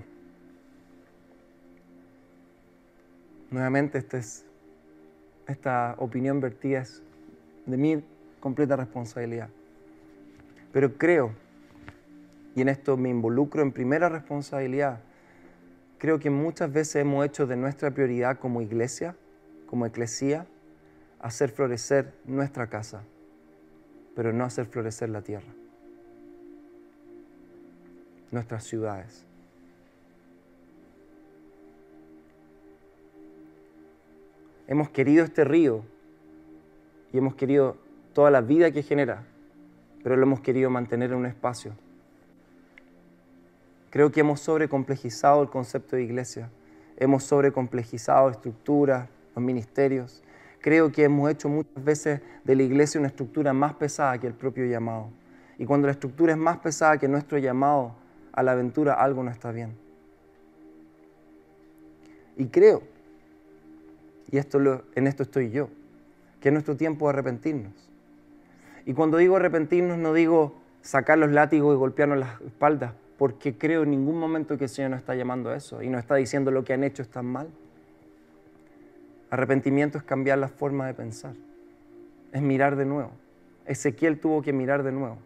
[3.51, 4.45] Nuevamente, esta, es,
[5.49, 7.03] esta opinión vertida es
[7.67, 8.05] de mi
[8.39, 9.49] completa responsabilidad.
[10.73, 11.33] Pero creo,
[12.55, 15.01] y en esto me involucro en primera responsabilidad,
[15.99, 19.17] creo que muchas veces hemos hecho de nuestra prioridad como iglesia,
[19.67, 20.47] como eclesía,
[21.21, 23.03] hacer florecer nuestra casa
[24.15, 25.53] pero no hacer florecer la tierra,
[28.31, 29.25] nuestras ciudades.
[34.67, 35.83] Hemos querido este río
[37.13, 37.77] y hemos querido
[38.13, 39.25] toda la vida que genera,
[40.03, 41.73] pero lo hemos querido mantener en un espacio.
[43.91, 46.49] Creo que hemos sobrecomplejizado el concepto de iglesia.
[46.97, 50.23] Hemos sobrecomplejizado estructuras, los ministerios.
[50.61, 54.35] Creo que hemos hecho muchas veces de la iglesia una estructura más pesada que el
[54.35, 55.09] propio llamado.
[55.59, 57.97] Y cuando la estructura es más pesada que nuestro llamado
[58.33, 59.75] a la aventura, algo no está bien.
[62.37, 62.83] Y creo,
[64.31, 65.69] y esto en esto estoy yo,
[66.41, 67.73] que es nuestro tiempo de arrepentirnos.
[68.87, 73.83] Y cuando digo arrepentirnos, no digo sacar los látigos y golpearnos las espaldas, porque creo
[73.83, 76.51] en ningún momento que el Señor nos está llamando a eso y nos está diciendo
[76.51, 77.49] lo que han hecho está mal.
[79.29, 81.35] Arrepentimiento es cambiar la forma de pensar,
[82.33, 83.11] es mirar de nuevo.
[83.67, 85.19] Ezequiel tuvo que mirar de nuevo.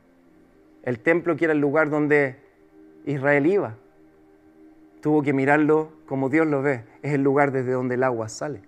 [0.82, 2.36] El templo, que era el lugar donde
[3.04, 3.74] Israel iba,
[5.00, 8.62] tuvo que mirarlo como Dios lo ve, es el lugar desde donde el agua sale.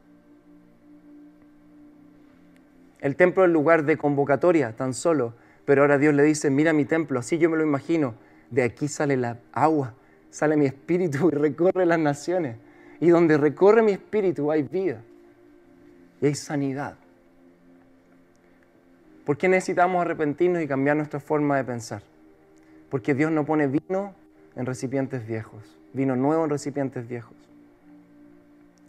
[3.01, 5.35] El templo es el lugar de convocatoria, tan solo,
[5.65, 8.15] pero ahora Dios le dice, mira mi templo, así yo me lo imagino,
[8.51, 9.95] de aquí sale la agua,
[10.31, 12.57] sale mi espíritu y recorre las naciones.
[13.01, 15.03] Y donde recorre mi espíritu hay vida
[16.21, 16.97] y hay sanidad.
[19.25, 22.03] ¿Por qué necesitamos arrepentirnos y cambiar nuestra forma de pensar?
[22.89, 24.15] Porque Dios no pone vino
[24.57, 27.37] en recipientes viejos, vino nuevo en recipientes viejos.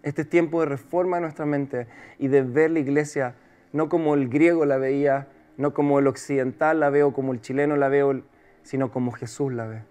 [0.02, 1.88] Este es tiempo de reforma de nuestra mente
[2.18, 3.36] y de ver la iglesia
[3.74, 7.76] no como el griego la veía, no como el occidental la veo, como el chileno
[7.76, 8.22] la veo,
[8.64, 9.82] sino como Jesús la ve.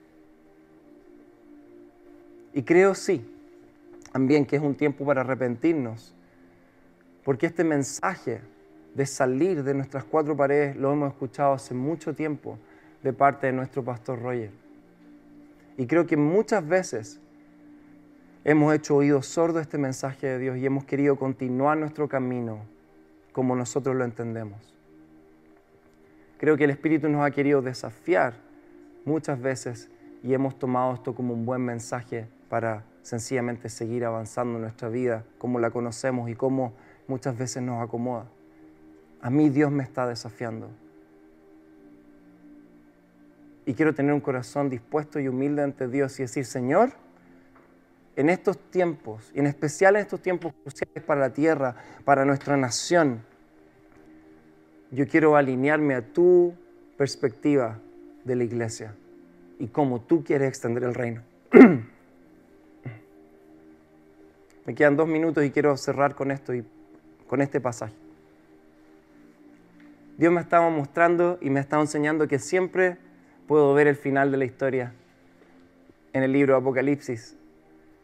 [2.55, 3.25] Y creo sí,
[4.13, 6.15] también que es un tiempo para arrepentirnos,
[7.23, 8.41] porque este mensaje
[8.95, 12.59] de salir de nuestras cuatro paredes lo hemos escuchado hace mucho tiempo
[13.03, 14.51] de parte de nuestro pastor Roger.
[15.77, 17.21] Y creo que muchas veces
[18.45, 22.61] hemos hecho oídos sordos este mensaje de Dios y hemos querido continuar nuestro camino
[23.33, 24.75] como nosotros lo entendemos.
[26.39, 28.35] Creo que el Espíritu nos ha querido desafiar
[29.05, 29.91] muchas veces
[30.23, 35.25] y hemos tomado esto como un buen mensaje para sencillamente seguir avanzando en nuestra vida
[35.39, 36.73] como la conocemos y como
[37.09, 38.27] muchas veces nos acomoda.
[39.21, 40.71] A mí Dios me está desafiando.
[43.67, 46.93] Y quiero tener un corazón dispuesto y humilde ante Dios y decir, Señor,
[48.15, 52.57] en estos tiempos, y en especial en estos tiempos cruciales para la tierra, para nuestra
[52.57, 53.23] nación,
[54.91, 56.55] yo quiero alinearme a tu
[56.97, 57.79] perspectiva
[58.25, 58.95] de la iglesia
[59.59, 61.23] y cómo tú quieres extender el reino.
[64.65, 66.65] Me quedan dos minutos y quiero cerrar con esto y
[67.27, 67.95] con este pasaje.
[70.19, 72.97] Dios me estaba mostrando y me estaba enseñando que siempre
[73.47, 74.93] puedo ver el final de la historia
[76.13, 77.37] en el libro Apocalipsis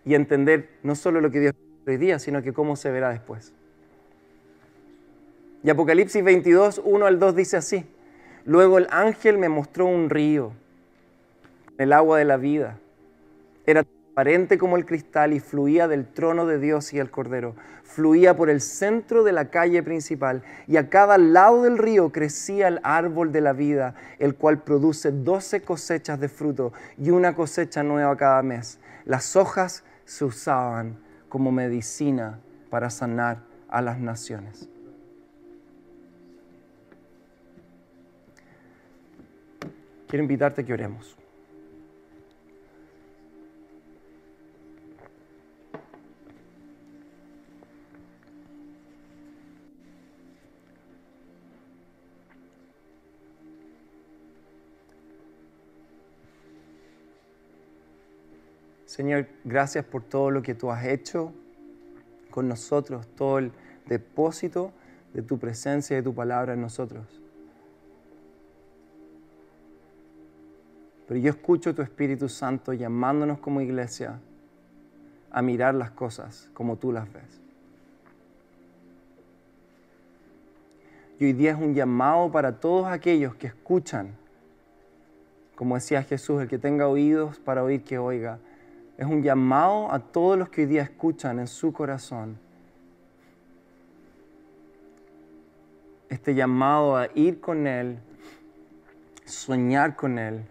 [0.05, 1.55] y entender no solo lo que Dios
[1.87, 3.53] hoy día, sino que cómo se verá después.
[5.65, 7.85] Y Apocalipsis 22, 1 al 2 dice así.
[8.45, 10.53] Luego el ángel me mostró un río,
[11.79, 12.79] el agua de la vida.
[13.65, 17.55] Era transparente como el cristal y fluía del trono de Dios y el Cordero.
[17.83, 22.69] Fluía por el centro de la calle principal y a cada lado del río crecía
[22.69, 27.83] el árbol de la vida, el cual produce doce cosechas de fruto y una cosecha
[27.83, 28.79] nueva cada mes.
[29.07, 30.99] Las hojas se usaban
[31.31, 32.39] como medicina
[32.69, 33.39] para sanar
[33.71, 34.69] a las naciones.
[40.07, 41.22] Quiero invitarte a que oremos.
[58.93, 61.33] Señor, gracias por todo lo que tú has hecho
[62.31, 63.51] con nosotros, todo el
[63.87, 64.71] depósito
[65.15, 67.03] de tu presencia y de tu palabra en nosotros.
[71.09, 74.21] Pero yo escucho tu Espíritu Santo llamándonos como iglesia
[75.31, 77.41] a mirar las cosas como tú las ves.
[81.19, 84.15] Y hoy día es un llamado para todos aquellos que escuchan,
[85.55, 88.39] como decía Jesús, el que tenga oídos para oír que oiga
[89.03, 92.39] es un llamado a todos los que hoy día escuchan en su corazón.
[96.09, 97.99] Este llamado a ir con Él,
[99.25, 100.45] soñar con Él,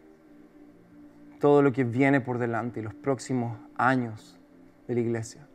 [1.39, 4.38] todo lo que viene por delante y los próximos años
[4.86, 5.47] de la iglesia.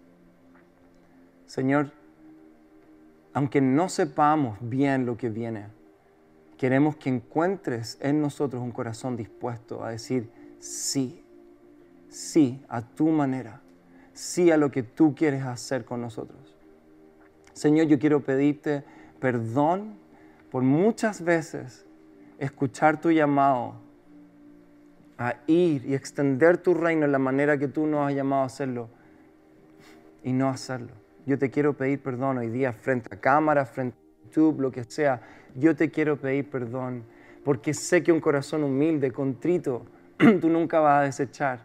[1.44, 1.92] Señor,
[3.34, 5.66] aunque no sepamos bien lo que viene,
[6.57, 10.30] queremos que encuentres en nosotros un corazón dispuesto a decir
[10.61, 11.25] sí
[12.09, 13.61] sí a tu manera,
[14.12, 16.57] sí a lo que tú quieres hacer con nosotros.
[17.52, 18.84] Señor, yo quiero pedirte
[19.20, 19.96] perdón
[20.50, 21.86] por muchas veces
[22.38, 23.74] escuchar tu llamado
[25.18, 28.46] a ir y extender tu reino en la manera que tú nos has llamado a
[28.46, 28.88] hacerlo
[30.22, 30.92] y no hacerlo.
[31.24, 34.84] Yo te quiero pedir perdón hoy día frente a cámara, frente a YouTube, lo que
[34.84, 35.20] sea.
[35.54, 37.04] Yo te quiero pedir perdón
[37.44, 39.86] porque sé que un corazón humilde, contrito,
[40.40, 41.61] tú nunca vas a desechar.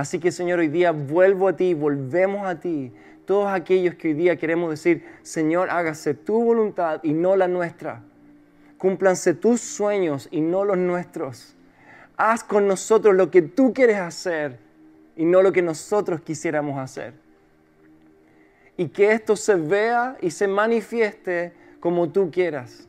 [0.00, 2.90] Así que Señor, hoy día vuelvo a ti, volvemos a ti.
[3.26, 8.02] Todos aquellos que hoy día queremos decir, Señor, hágase tu voluntad y no la nuestra.
[8.78, 11.54] Cúmplanse tus sueños y no los nuestros.
[12.16, 14.58] Haz con nosotros lo que tú quieres hacer
[15.16, 17.12] y no lo que nosotros quisiéramos hacer.
[18.78, 22.88] Y que esto se vea y se manifieste como tú quieras.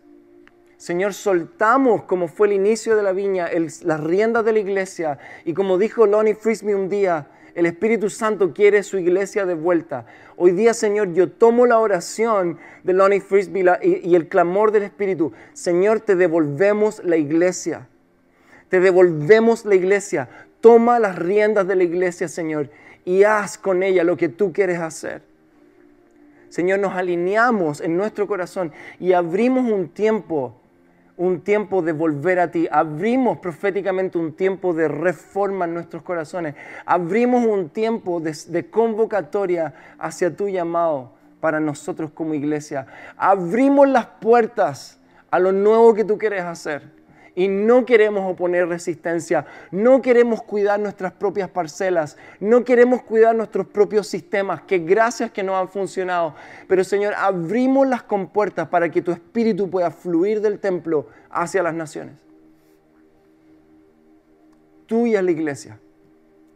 [0.81, 3.47] Señor, soltamos como fue el inicio de la viña,
[3.83, 5.19] las riendas de la iglesia.
[5.45, 10.07] Y como dijo Lonnie Frisbee un día, el Espíritu Santo quiere su iglesia de vuelta.
[10.37, 14.81] Hoy día, Señor, yo tomo la oración de Lonnie Frisbee y, y el clamor del
[14.81, 15.33] Espíritu.
[15.53, 17.87] Señor, te devolvemos la iglesia.
[18.69, 20.29] Te devolvemos la iglesia.
[20.61, 22.71] Toma las riendas de la iglesia, Señor,
[23.05, 25.21] y haz con ella lo que tú quieres hacer.
[26.49, 30.55] Señor, nos alineamos en nuestro corazón y abrimos un tiempo
[31.21, 32.67] un tiempo de volver a ti.
[32.71, 36.55] Abrimos proféticamente un tiempo de reforma en nuestros corazones.
[36.83, 42.87] Abrimos un tiempo de, convocatoria hacia tu llamado para nosotros como iglesia.
[43.17, 44.99] Abrimos las puertas
[45.29, 47.00] a lo nuevo que tú quieres hacer
[47.35, 53.67] y no queremos oponer resistencia, no queremos cuidar nuestras propias parcelas, no queremos cuidar nuestros
[53.67, 56.35] propios sistemas, que gracias que no han funcionado.
[56.67, 61.73] Pero Señor, abrimos las compuertas para que tu espíritu pueda fluir del templo hacia las
[61.73, 62.15] naciones.
[64.87, 65.79] Tuya es la iglesia.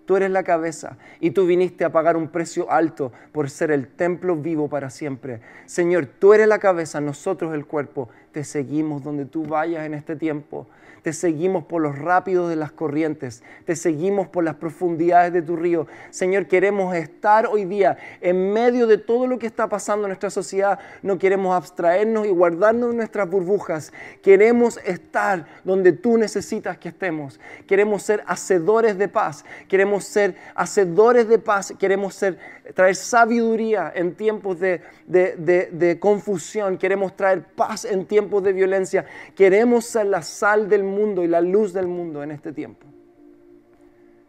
[0.06, 3.88] Tú eres la cabeza y tú viniste a pagar un precio alto por ser el
[3.88, 5.42] templo vivo para siempre.
[5.66, 8.10] Señor, tú eres la cabeza, nosotros el cuerpo.
[8.36, 10.68] Te seguimos donde tú vayas en este tiempo.
[11.04, 13.44] Te seguimos por los rápidos de las corrientes.
[13.64, 15.88] Te seguimos por las profundidades de tu río.
[16.10, 20.32] Señor, queremos estar hoy día en medio de todo lo que está pasando en nuestra
[20.32, 20.80] sociedad.
[21.02, 23.94] No queremos abstraernos y guardarnos nuestras burbujas.
[24.22, 27.40] Queremos estar donde tú necesitas que estemos.
[27.68, 29.46] Queremos ser hacedores de paz.
[29.70, 31.74] Queremos ser hacedores de paz.
[31.80, 32.38] Queremos ser,
[32.74, 36.78] traer sabiduría en tiempos de, de confusión.
[36.78, 39.06] Queremos traer paz en tiempos de violencia.
[39.36, 42.86] Queremos ser la sal del mundo y la luz del mundo en este tiempo.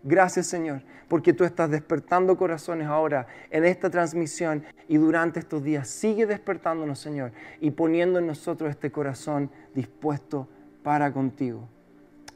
[0.02, 5.88] Gracias Señor, porque tú estás despertando corazones ahora en esta transmisión y durante estos días.
[5.88, 10.48] Sigue despertándonos Señor y poniendo en nosotros este corazón dispuesto
[10.82, 11.68] para contigo.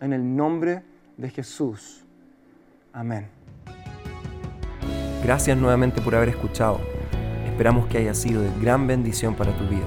[0.01, 0.83] En el nombre
[1.17, 2.05] de Jesús.
[2.93, 3.29] Amén.
[5.23, 6.81] Gracias nuevamente por haber escuchado.
[7.47, 9.87] Esperamos que haya sido de gran bendición para tu vida.